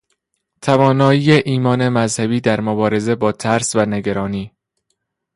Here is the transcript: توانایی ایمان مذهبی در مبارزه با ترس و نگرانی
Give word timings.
توانایی 0.61 1.31
ایمان 1.31 1.89
مذهبی 1.89 2.41
در 2.41 2.61
مبارزه 2.61 3.15
با 3.15 3.31
ترس 3.31 3.75
و 3.75 3.85
نگرانی 3.85 4.51